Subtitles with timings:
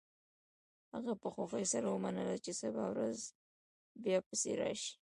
[0.93, 3.17] هغه په خوښۍ سره ومنله چې سبا ورځ
[4.03, 4.93] بیا پسې راشي